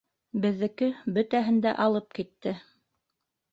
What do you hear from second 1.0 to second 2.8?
бөтәһен дә алып китте.